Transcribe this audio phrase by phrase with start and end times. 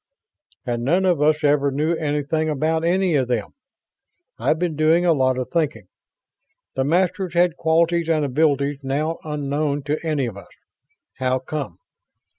[0.65, 3.53] "And none of us ever knew anything about any of them.
[4.39, 5.89] I've been doing a lot of thinking.
[6.73, 10.49] The Masters had qualities and abilities now unknown to any of us.
[11.19, 11.77] How come?